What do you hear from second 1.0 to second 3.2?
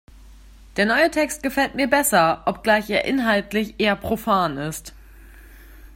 Text gefällt mir besser, obgleich er